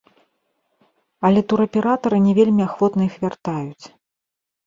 [1.27, 3.85] Але тураператары не вельмі ахвотна іх вяртаюць.